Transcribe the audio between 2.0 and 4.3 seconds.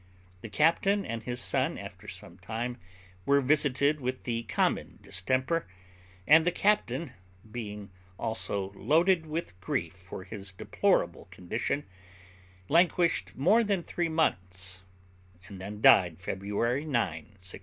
some time were visited with